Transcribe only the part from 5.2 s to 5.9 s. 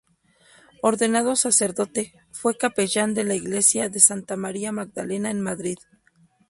en Madrid.